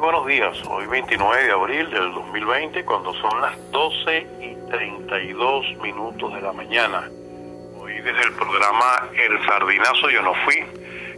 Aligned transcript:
buenos 0.00 0.26
días. 0.26 0.56
Hoy 0.66 0.86
29 0.86 1.44
de 1.44 1.52
abril 1.52 1.90
del 1.90 2.14
2020, 2.14 2.84
cuando 2.86 3.12
son 3.14 3.38
las 3.40 3.70
12 3.70 4.26
y 4.40 4.70
32 4.70 5.76
minutos 5.82 6.32
de 6.32 6.40
la 6.40 6.52
mañana. 6.52 7.10
Hoy 7.78 8.00
desde 8.00 8.22
el 8.22 8.32
programa 8.32 9.08
El 9.12 9.44
Sardinazo 9.44 10.08
Yo 10.08 10.22
No 10.22 10.32
Fui, 10.44 10.56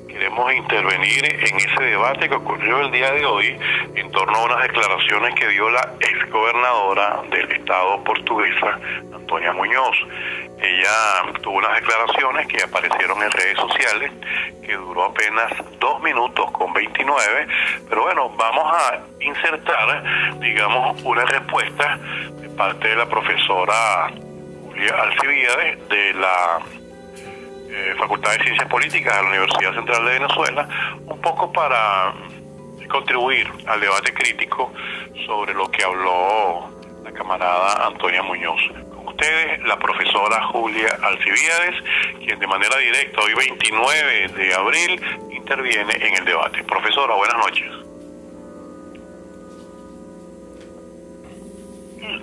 queremos 0.08 0.52
intervenir 0.52 1.24
en 1.24 1.56
ese 1.56 1.82
debate 1.84 2.28
que 2.28 2.34
ocurrió 2.34 2.80
el 2.80 2.90
día 2.90 3.12
de 3.12 3.24
hoy 3.24 3.56
en 3.94 4.10
torno 4.10 4.36
a 4.36 4.44
unas 4.46 4.62
declaraciones 4.62 5.34
que 5.36 5.48
dio 5.48 5.70
la 5.70 5.94
exgobernadora 6.00 7.22
del 7.30 7.52
estado 7.52 8.02
portuguesa, 8.02 8.80
Antonia 9.14 9.52
Muñoz. 9.52 9.96
Ella 10.60 11.32
tuvo 11.40 11.58
unas 11.58 11.74
declaraciones 11.74 12.48
que 12.48 12.62
aparecieron 12.64 13.22
en 13.22 13.30
redes 13.30 13.56
sociales, 13.58 14.12
que 14.64 14.74
duró 14.74 15.04
apenas 15.04 15.52
dos 15.78 16.02
minutos 16.02 16.50
con 17.12 17.22
29, 17.22 17.46
pero 17.88 18.02
bueno, 18.02 18.28
vamos 18.30 18.72
a 18.72 19.00
insertar, 19.20 20.38
digamos, 20.40 21.02
una 21.02 21.24
respuesta 21.24 21.98
de 22.40 22.48
parte 22.50 22.88
de 22.88 22.96
la 22.96 23.06
profesora 23.06 24.10
Julia 24.64 24.94
Alcibiades 25.02 25.88
de 25.88 26.14
la 26.14 26.60
eh, 27.68 27.94
Facultad 27.98 28.32
de 28.32 28.44
Ciencias 28.44 28.68
Políticas 28.68 29.16
de 29.16 29.22
la 29.22 29.28
Universidad 29.28 29.74
Central 29.74 30.04
de 30.04 30.18
Venezuela, 30.18 30.68
un 31.06 31.20
poco 31.20 31.52
para 31.52 32.14
contribuir 32.90 33.50
al 33.66 33.80
debate 33.80 34.12
crítico 34.12 34.72
sobre 35.26 35.54
lo 35.54 35.70
que 35.70 35.82
habló 35.82 36.68
la 37.04 37.12
camarada 37.12 37.86
Antonia 37.86 38.22
Muñoz 38.22 38.60
la 39.66 39.78
profesora 39.78 40.42
Julia 40.48 40.88
Alcibiades, 41.02 41.82
quien 42.24 42.38
de 42.38 42.46
manera 42.46 42.76
directa 42.78 43.20
hoy 43.20 43.34
29 43.34 44.28
de 44.28 44.54
abril 44.54 45.00
interviene 45.30 45.92
en 45.94 46.14
el 46.16 46.24
debate. 46.24 46.64
Profesora, 46.64 47.14
buenas 47.14 47.36
noches. 47.36 47.70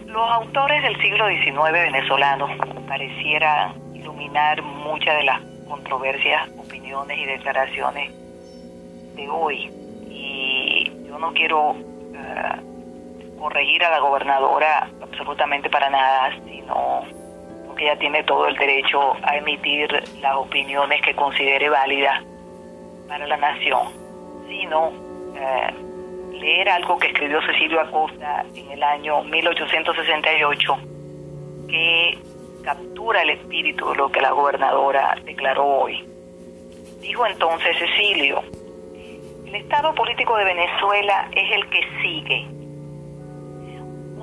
Los 0.08 0.32
autores 0.32 0.84
del 0.84 1.00
siglo 1.02 1.28
XIX 1.30 1.72
venezolano 1.72 2.50
parecieran 2.88 3.76
iluminar 3.96 4.62
muchas 4.62 5.16
de 5.18 5.24
las 5.24 5.42
controversias, 5.68 6.50
opiniones 6.58 7.18
y 7.18 7.26
declaraciones 7.26 8.12
de 9.16 9.30
hoy. 9.30 9.72
Y 10.10 10.92
yo 11.08 11.20
no 11.20 11.32
quiero 11.34 11.76
eh, 12.14 12.79
corregir 13.40 13.84
a 13.84 13.90
la 13.90 14.00
gobernadora 14.00 14.90
absolutamente 15.02 15.70
para 15.70 15.90
nada, 15.90 16.32
sino 16.46 17.04
porque 17.66 17.86
ella 17.86 17.98
tiene 17.98 18.24
todo 18.24 18.48
el 18.48 18.56
derecho 18.56 19.14
a 19.24 19.38
emitir 19.38 19.90
las 20.22 20.36
opiniones 20.36 21.02
que 21.02 21.16
considere 21.16 21.70
válidas 21.70 22.24
para 23.08 23.26
la 23.26 23.38
nación, 23.38 23.88
sino 24.48 24.92
eh, 25.36 25.74
leer 26.34 26.70
algo 26.70 26.98
que 26.98 27.08
escribió 27.08 27.42
Cecilio 27.42 27.82
Acosta 27.82 28.46
en 28.54 28.72
el 28.72 28.84
año 28.84 29.24
1868, 29.24 30.78
que 31.70 32.18
captura 32.64 33.22
el 33.22 33.32
espíritu 33.32 33.90
de 33.90 33.96
lo 33.96 34.12
que 34.12 34.22
la 34.22 34.32
gobernadora 34.32 35.16
declaró 35.24 35.66
hoy. 35.66 36.06
Dijo 37.00 37.26
entonces 37.26 37.78
Cecilio, 37.78 38.44
el 39.46 39.56
estado 39.56 39.96
político 39.96 40.36
de 40.38 40.44
Venezuela 40.44 41.30
es 41.32 41.52
el 41.56 41.70
que 41.70 41.82
sigue 42.02 42.59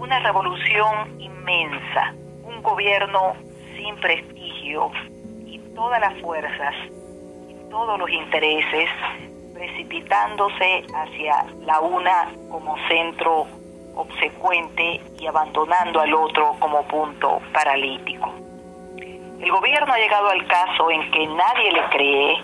una 0.07 0.21
revolución 0.21 1.21
inmensa, 1.21 2.15
un 2.45 2.63
gobierno 2.63 3.35
sin 3.77 3.97
prestigio 3.97 4.93
y 5.45 5.59
todas 5.75 6.01
las 6.01 6.15
fuerzas 6.21 6.75
y 7.49 7.71
todos 7.71 7.99
los 7.99 8.09
intereses 8.09 8.89
precipitándose 9.53 10.85
hacia 10.95 11.45
la 11.65 11.81
una 11.81 12.31
como 12.53 12.77
centro 12.87 13.49
obsecuente 13.97 15.01
y 15.19 15.27
abandonando 15.27 16.01
al 16.01 16.15
otro 16.15 16.55
como 16.61 16.87
punto 16.87 17.41
paralítico. 17.53 18.33
El 19.41 19.51
gobierno 19.51 19.93
ha 19.93 19.99
llegado 19.99 20.29
al 20.29 20.47
caso 20.47 20.89
en 20.89 21.11
que 21.11 21.27
nadie 21.27 21.73
le 21.73 21.85
cree, 21.91 22.37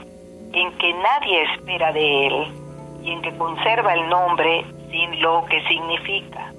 en 0.53 0.79
que 0.79 0.95
nadie 0.95 1.43
espera 1.55 1.93
de 1.93 2.27
él 2.27 2.47
y 3.05 3.13
en 3.13 3.23
que 3.23 3.39
conserva 3.39 3.95
el 3.95 4.09
nombre 4.09 4.65
sin 4.91 5.21
lo 5.21 5.45
que 5.45 5.63
significa 5.69 6.52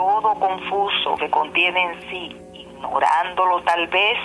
todo 0.00 0.34
confuso 0.36 1.14
que 1.16 1.28
contiene 1.28 1.82
en 1.82 2.00
sí, 2.08 2.36
ignorándolo 2.54 3.60
tal 3.64 3.86
vez, 3.88 4.16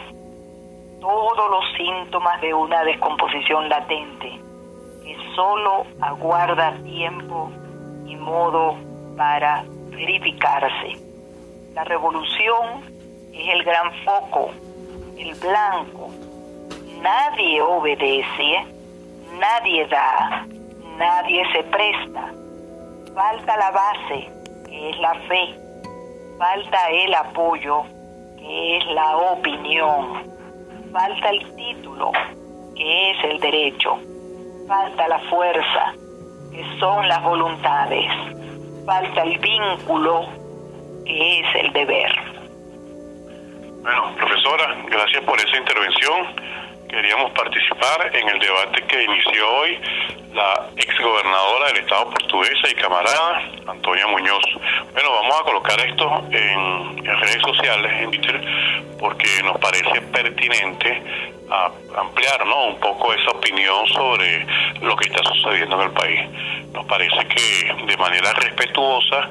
todos 1.02 1.50
los 1.52 1.66
síntomas 1.76 2.40
de 2.40 2.54
una 2.54 2.82
descomposición 2.86 3.68
latente 3.68 4.40
que 5.04 5.18
solo 5.36 5.86
aguarda 6.00 6.72
tiempo 6.82 7.52
y 8.06 8.16
modo 8.16 8.78
para 9.18 9.66
verificarse. 9.90 10.94
La 11.74 11.84
revolución 11.84 12.82
es 13.34 13.54
el 13.54 13.64
gran 13.64 13.92
foco, 14.06 14.52
el 15.18 15.36
blanco. 15.36 16.10
Nadie 17.02 17.62
obedece, 17.62 18.66
nadie 19.42 19.86
da, 19.88 20.48
nadie 20.98 21.44
se 21.52 21.64
presta. 21.64 22.32
Falta 23.14 23.58
la 23.58 23.72
base, 23.72 24.32
que 24.70 24.90
es 24.92 24.98
la 25.00 25.14
fe. 25.28 25.65
Falta 26.38 26.90
el 26.90 27.14
apoyo, 27.14 27.84
que 28.38 28.78
es 28.78 28.86
la 28.88 29.16
opinión. 29.18 30.30
Falta 30.92 31.30
el 31.30 31.56
título, 31.56 32.12
que 32.76 33.12
es 33.12 33.24
el 33.24 33.40
derecho. 33.40 33.98
Falta 34.68 35.08
la 35.08 35.20
fuerza, 35.30 35.94
que 36.52 36.80
son 36.80 37.08
las 37.08 37.24
voluntades. 37.24 38.12
Falta 38.86 39.24
el 39.24 39.38
vínculo, 39.40 40.26
que 41.06 41.40
es 41.40 41.56
el 41.56 41.72
deber. 41.72 42.12
Bueno, 43.82 44.14
profesora, 44.18 44.76
gracias 44.90 45.24
por 45.24 45.40
esa 45.40 45.58
intervención. 45.58 46.36
Queríamos 46.90 47.32
participar 47.32 48.12
en 48.14 48.28
el 48.28 48.40
debate 48.40 48.84
que 48.88 49.04
inició 49.04 49.58
hoy 49.60 49.80
la 50.36 50.68
exgobernadora 50.76 51.68
del 51.68 51.78
Estado 51.78 52.10
portuguesa 52.10 52.70
y 52.70 52.76
camarada, 52.76 53.42
Antonia 53.68 54.06
Muñoz. 54.08 54.44
Bueno, 54.92 55.10
vamos 55.12 55.40
a 55.40 55.44
colocar 55.44 55.80
esto 55.80 56.24
en, 56.30 57.06
redes 57.06 57.42
sociales, 57.42 57.92
en 58.02 58.12
Twitter, 58.12 58.42
porque 59.00 59.42
nos 59.44 59.58
parece 59.60 60.02
pertinente 60.02 61.02
ampliar 61.96 62.46
¿no? 62.46 62.68
un 62.68 62.80
poco 62.80 63.14
esa 63.14 63.32
opinión 63.32 63.88
sobre 63.88 64.46
lo 64.82 64.96
que 64.98 65.08
está 65.08 65.24
sucediendo 65.24 65.78
en 65.78 65.88
el 65.88 65.92
país. 65.92 66.22
Nos 66.74 66.86
parece 66.86 67.26
que 67.28 67.74
de 67.86 67.98
manera 67.98 68.34
respetuosa 68.34 69.30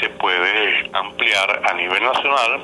se 0.00 0.08
puede 0.10 0.88
ampliar 0.94 1.62
a 1.68 1.74
nivel 1.74 2.02
nacional 2.02 2.62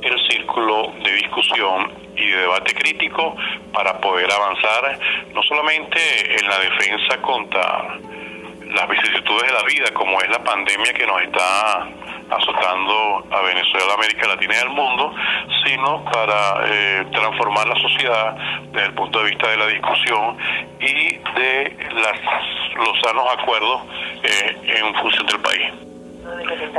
el 0.00 0.28
círculo 0.28 0.92
de 1.02 1.12
discusión 1.12 2.03
y 2.16 2.30
de 2.30 2.36
debate 2.36 2.74
crítico 2.74 3.36
para 3.72 3.98
poder 4.00 4.30
avanzar 4.30 4.98
no 5.34 5.42
solamente 5.42 5.98
en 6.38 6.48
la 6.48 6.58
defensa 6.58 7.20
contra 7.22 7.98
las 8.74 8.88
vicisitudes 8.88 9.46
de 9.46 9.52
la 9.52 9.62
vida, 9.62 9.94
como 9.94 10.20
es 10.20 10.28
la 10.28 10.42
pandemia 10.42 10.92
que 10.92 11.06
nos 11.06 11.22
está 11.22 11.86
azotando 12.30 13.24
a 13.30 13.42
Venezuela, 13.42 13.94
América 13.94 14.26
Latina 14.26 14.54
y 14.54 14.58
al 14.58 14.70
mundo, 14.70 15.14
sino 15.64 16.04
para 16.06 16.64
eh, 16.66 17.06
transformar 17.12 17.68
la 17.68 17.76
sociedad 17.76 18.36
desde 18.72 18.86
el 18.86 18.94
punto 18.94 19.20
de 19.20 19.30
vista 19.30 19.48
de 19.48 19.56
la 19.56 19.66
discusión 19.66 20.36
y 20.80 21.18
de 21.18 21.76
las, 21.94 22.18
los 22.76 23.00
sanos 23.02 23.24
acuerdos 23.38 23.82
eh, 24.22 24.56
en 24.64 24.94
función 24.94 25.26
del 25.26 25.40
país. 25.40 25.72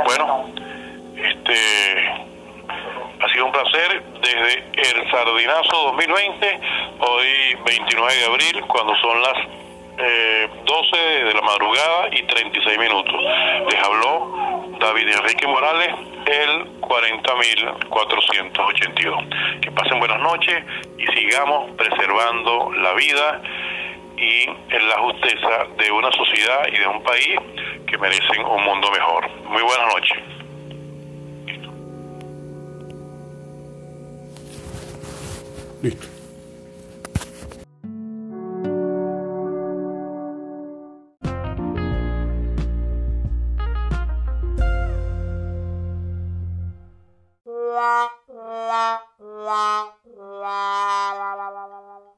Bueno, 0.04 0.50
este 1.16 2.25
ha 3.26 3.32
sido 3.32 3.46
un 3.46 3.52
placer 3.52 4.04
desde 4.22 4.64
el 4.76 5.10
Sardinazo 5.10 5.94
2020, 5.96 6.60
hoy 7.00 7.56
29 7.64 8.14
de 8.14 8.24
abril, 8.24 8.62
cuando 8.68 8.94
son 8.96 9.20
las 9.20 9.34
12 9.96 9.98
eh, 9.98 10.48
de 11.24 11.34
la 11.34 11.40
madrugada 11.40 12.08
y 12.12 12.22
36 12.22 12.78
minutos. 12.78 13.20
Les 13.70 13.82
habló 13.82 14.68
David 14.78 15.08
Enrique 15.08 15.44
Morales, 15.46 15.94
el 16.26 16.66
40.482. 16.80 19.60
Que 19.60 19.72
pasen 19.72 19.98
buenas 19.98 20.20
noches 20.20 20.62
y 20.98 21.06
sigamos 21.18 21.70
preservando 21.76 22.70
la 22.74 22.92
vida 22.92 23.40
y 24.18 24.46
la 24.70 24.98
justeza 24.98 25.66
de 25.78 25.90
una 25.90 26.12
sociedad 26.12 26.68
y 26.68 26.76
de 26.78 26.86
un 26.86 27.02
país 27.02 27.40
que 27.88 27.98
merecen 27.98 28.44
un 28.44 28.62
mundo 28.62 28.88
mejor. 28.92 29.28
Muy 29.46 29.62
buenas 29.62 29.94
noches. 29.94 30.35
Listo. 35.82 36.25